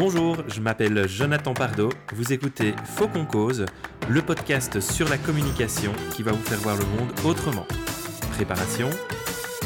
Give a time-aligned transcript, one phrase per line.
[0.00, 1.90] Bonjour, je m'appelle Jonathan Pardo.
[2.14, 3.66] Vous écoutez Faux qu'on cause,
[4.08, 7.66] le podcast sur la communication qui va vous faire voir le monde autrement.
[8.30, 8.88] Préparation,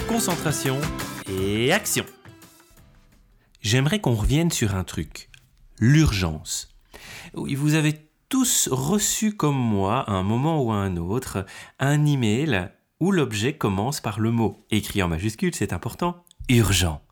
[0.08, 0.80] concentration
[1.28, 2.04] et action.
[3.60, 5.30] J'aimerais qu'on revienne sur un truc
[5.78, 6.74] l'urgence.
[7.34, 7.94] Oui, vous avez
[8.28, 11.46] tous reçu comme moi, à un moment ou à un autre,
[11.78, 17.04] un email où l'objet commence par le mot, écrit en majuscule, c'est important, urgent.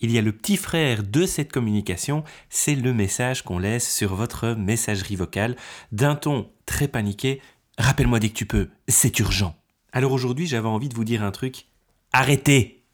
[0.00, 4.14] Il y a le petit frère de cette communication, c'est le message qu'on laisse sur
[4.14, 5.56] votre messagerie vocale
[5.92, 7.40] d'un ton très paniqué.
[7.78, 9.56] Rappelle-moi dès que tu peux, c'est urgent.
[9.92, 11.66] Alors aujourd'hui, j'avais envie de vous dire un truc.
[12.12, 12.84] Arrêtez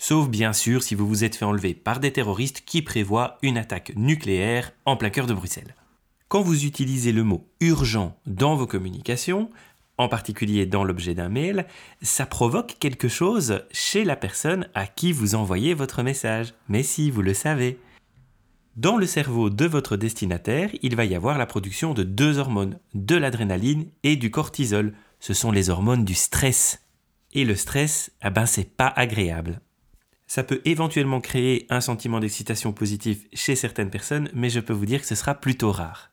[0.00, 3.58] Sauf bien sûr si vous vous êtes fait enlever par des terroristes qui prévoient une
[3.58, 5.74] attaque nucléaire en plein cœur de Bruxelles.
[6.28, 9.50] Quand vous utilisez le mot urgent dans vos communications,
[9.98, 11.66] en particulier dans l'objet d'un mail,
[12.00, 16.54] ça provoque quelque chose chez la personne à qui vous envoyez votre message.
[16.68, 17.78] Mais si, vous le savez.
[18.76, 22.78] Dans le cerveau de votre destinataire, il va y avoir la production de deux hormones,
[22.94, 24.94] de l'adrénaline et du cortisol.
[25.18, 26.80] Ce sont les hormones du stress.
[27.32, 29.60] Et le stress, ah ben c'est pas agréable.
[30.28, 34.86] Ça peut éventuellement créer un sentiment d'excitation positif chez certaines personnes, mais je peux vous
[34.86, 36.12] dire que ce sera plutôt rare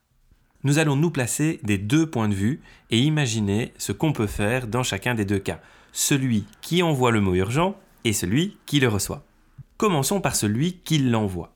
[0.65, 4.67] nous allons nous placer des deux points de vue et imaginer ce qu'on peut faire
[4.67, 5.61] dans chacun des deux cas,
[5.93, 9.23] celui qui envoie le mot urgent et celui qui le reçoit.
[9.77, 11.53] Commençons par celui qui l'envoie.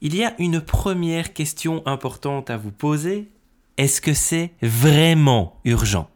[0.00, 3.28] Il y a une première question importante à vous poser.
[3.76, 6.08] Est-ce que c'est vraiment urgent?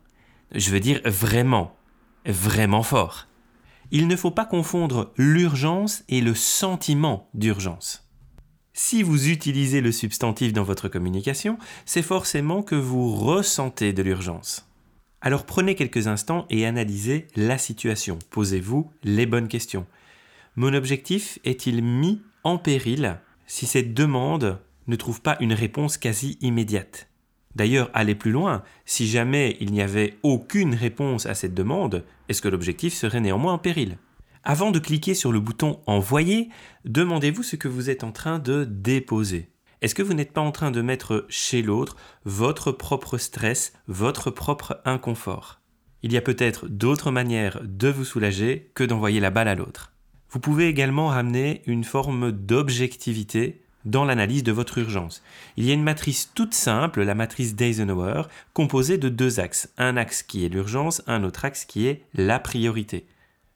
[0.55, 1.75] Je veux dire vraiment,
[2.25, 3.27] vraiment fort.
[3.91, 8.08] Il ne faut pas confondre l'urgence et le sentiment d'urgence.
[8.81, 14.69] Si vous utilisez le substantif dans votre communication, c'est forcément que vous ressentez de l'urgence.
[15.21, 18.21] Alors prenez quelques instants et analysez la situation.
[18.31, 19.85] Posez-vous les bonnes questions.
[20.55, 23.19] Mon objectif est-il mis en péril
[23.49, 27.09] si cette demande ne trouve pas une réponse quasi immédiate?
[27.57, 32.41] D'ailleurs, allez plus loin, si jamais il n'y avait aucune réponse à cette demande, est-ce
[32.41, 33.99] que l'objectif serait néanmoins en péril?
[34.49, 36.49] Avant de cliquer sur le bouton Envoyer,
[36.87, 39.51] demandez-vous ce que vous êtes en train de déposer.
[39.83, 44.31] Est-ce que vous n'êtes pas en train de mettre chez l'autre votre propre stress, votre
[44.31, 45.61] propre inconfort?
[46.03, 49.93] Il y a peut-être d'autres manières de vous soulager que d'envoyer la balle à l'autre.
[50.31, 55.23] Vous pouvez également ramener une forme d'objectivité dans l'analyse de votre urgence.
[55.59, 58.23] Il y a une matrice toute simple, la matrice d'Eisenhower,
[58.55, 59.69] composée de deux axes.
[59.77, 63.07] Un axe qui est l'urgence, un autre axe qui est la priorité.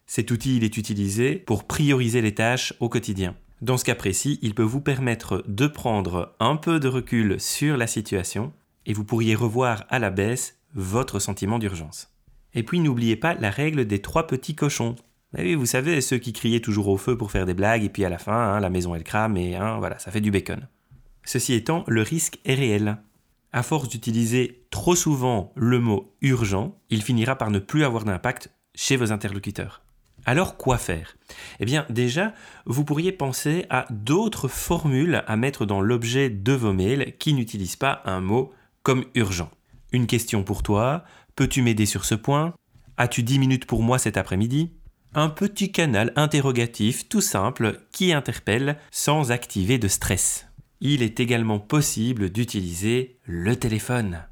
[0.07, 3.35] Cet outil il est utilisé pour prioriser les tâches au quotidien.
[3.63, 7.77] Dans ce cas précis, il peut vous permettre de prendre un peu de recul sur
[7.77, 8.53] la situation
[8.87, 12.12] et vous pourriez revoir à la baisse votre sentiment d'urgence.
[12.55, 14.97] Et puis n'oubliez pas la règle des trois petits cochons.
[15.33, 18.11] Vous savez, ceux qui criaient toujours au feu pour faire des blagues et puis à
[18.11, 20.67] la fin, hein, la maison elle crame et hein, voilà, ça fait du bacon.
[21.25, 22.99] Ceci étant, le risque est réel.
[23.53, 28.51] À force d'utiliser trop souvent le mot urgent, il finira par ne plus avoir d'impact
[28.75, 29.83] chez vos interlocuteurs.
[30.25, 31.16] Alors quoi faire?
[31.59, 32.33] Eh bien déjà,
[32.65, 37.77] vous pourriez penser à d'autres formules à mettre dans l'objet de vos mails qui n'utilisent
[37.77, 39.50] pas un mot comme urgent.
[39.93, 42.55] Une question pour toi, peux-tu m'aider sur ce point?
[42.97, 44.71] As-tu 10 minutes pour moi cet après-midi?
[45.15, 50.47] Un petit canal interrogatif tout simple qui interpelle sans activer de stress.
[50.81, 54.25] Il est également possible d'utiliser le téléphone.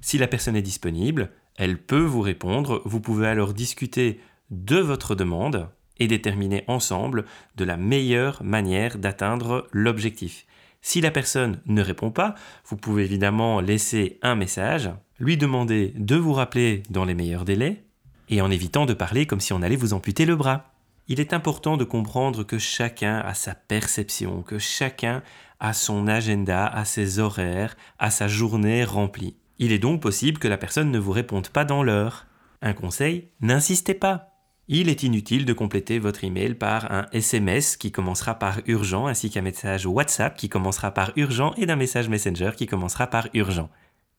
[0.00, 4.20] Si la personne est disponible, elle peut vous répondre, vous pouvez alors discuter
[4.52, 5.68] de votre demande
[5.98, 7.24] et déterminer ensemble
[7.56, 10.46] de la meilleure manière d'atteindre l'objectif.
[10.80, 12.34] Si la personne ne répond pas,
[12.66, 17.84] vous pouvez évidemment laisser un message, lui demander de vous rappeler dans les meilleurs délais,
[18.28, 20.72] et en évitant de parler comme si on allait vous amputer le bras.
[21.08, 25.22] Il est important de comprendre que chacun a sa perception, que chacun
[25.60, 29.36] a son agenda, a ses horaires, a sa journée remplie.
[29.58, 32.26] Il est donc possible que la personne ne vous réponde pas dans l'heure.
[32.60, 34.31] Un conseil, n'insistez pas
[34.68, 39.28] il est inutile de compléter votre email par un SMS qui commencera par urgent ainsi
[39.28, 43.68] qu'un message WhatsApp qui commencera par urgent et d'un message Messenger qui commencera par urgent.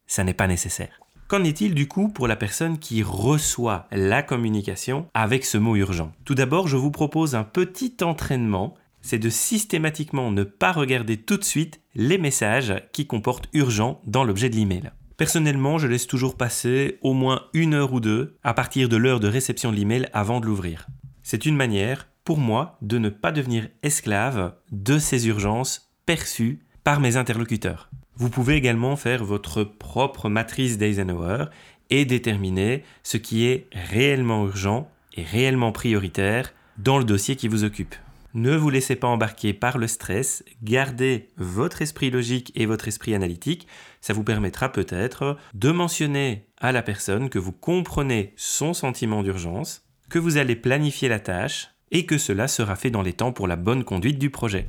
[0.06, 1.00] Ça n'est pas nécessaire.
[1.28, 6.12] Qu'en est-il du coup pour la personne qui reçoit la communication avec ce mot urgent?
[6.26, 11.38] Tout d'abord, je vous propose un petit entraînement, c'est de systématiquement ne pas regarder tout
[11.38, 14.92] de suite les messages qui comportent urgent dans l'objet de l'email.
[15.18, 19.20] Personnellement, je laisse toujours passer au moins une heure ou deux à partir de l'heure
[19.20, 20.88] de réception de l'email avant de l'ouvrir.
[21.22, 27.00] C'est une manière, pour moi, de ne pas devenir esclave de ces urgences perçues par
[27.00, 27.90] mes interlocuteurs.
[28.16, 31.46] Vous pouvez également faire votre propre matrice d'Eisenhower
[31.90, 37.64] et déterminer ce qui est réellement urgent et réellement prioritaire dans le dossier qui vous
[37.64, 37.96] occupe.
[38.36, 43.14] Ne vous laissez pas embarquer par le stress, gardez votre esprit logique et votre esprit
[43.14, 43.68] analytique.
[44.02, 49.86] Ça vous permettra peut-être de mentionner à la personne que vous comprenez son sentiment d'urgence,
[50.10, 53.48] que vous allez planifier la tâche et que cela sera fait dans les temps pour
[53.48, 54.68] la bonne conduite du projet.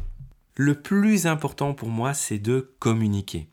[0.56, 3.49] Le plus important pour moi, c'est de communiquer.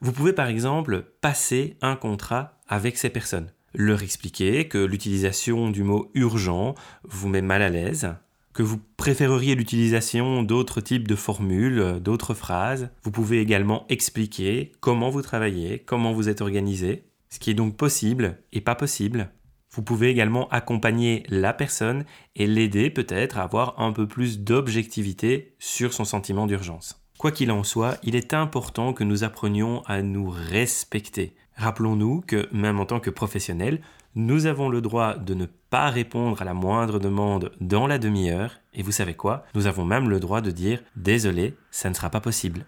[0.00, 5.82] Vous pouvez par exemple passer un contrat avec ces personnes, leur expliquer que l'utilisation du
[5.82, 8.14] mot urgent vous met mal à l'aise,
[8.52, 12.90] que vous préféreriez l'utilisation d'autres types de formules, d'autres phrases.
[13.02, 17.76] Vous pouvez également expliquer comment vous travaillez, comment vous êtes organisé, ce qui est donc
[17.76, 19.30] possible et pas possible.
[19.70, 22.04] Vous pouvez également accompagner la personne
[22.34, 27.04] et l'aider peut-être à avoir un peu plus d'objectivité sur son sentiment d'urgence.
[27.18, 31.34] Quoi qu'il en soit, il est important que nous apprenions à nous respecter.
[31.56, 33.80] Rappelons-nous que, même en tant que professionnels,
[34.14, 38.52] nous avons le droit de ne pas répondre à la moindre demande dans la demi-heure,
[38.74, 39.44] et vous savez quoi?
[39.54, 42.64] Nous avons même le droit de dire désolé, ça ne sera pas possible.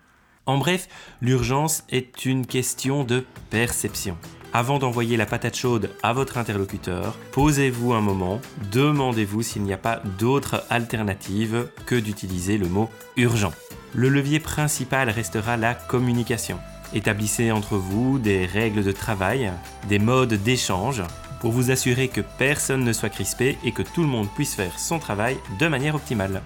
[0.46, 0.88] En bref,
[1.20, 4.16] l'urgence est une question de perception.
[4.52, 8.40] Avant d'envoyer la patate chaude à votre interlocuteur, posez-vous un moment,
[8.72, 13.52] demandez-vous s'il n'y a pas d'autre alternative que d'utiliser le mot urgent.
[13.94, 16.58] Le levier principal restera la communication.
[16.92, 19.52] Établissez entre vous des règles de travail,
[19.88, 21.02] des modes d'échange
[21.40, 24.78] pour vous assurer que personne ne soit crispé et que tout le monde puisse faire
[24.78, 26.42] son travail de manière optimale.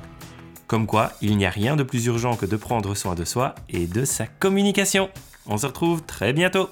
[0.67, 3.55] Comme quoi, il n'y a rien de plus urgent que de prendre soin de soi
[3.69, 5.11] et de sa communication.
[5.47, 6.71] On se retrouve très bientôt